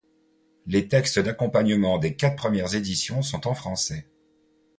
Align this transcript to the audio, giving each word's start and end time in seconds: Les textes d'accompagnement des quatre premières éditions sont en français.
Les 0.65 0.87
textes 0.87 1.19
d'accompagnement 1.19 1.99
des 1.99 2.15
quatre 2.15 2.35
premières 2.35 2.73
éditions 2.73 3.21
sont 3.21 3.45
en 3.45 3.53
français. 3.53 4.09